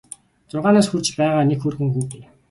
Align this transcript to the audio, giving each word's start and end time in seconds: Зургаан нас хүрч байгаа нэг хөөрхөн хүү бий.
Зургаан 0.51 0.75
нас 0.77 0.87
хүрч 0.89 1.07
байгаа 1.19 1.43
нэг 1.49 1.59
хөөрхөн 1.61 1.89
хүү 1.93 2.05
бий. 2.11 2.23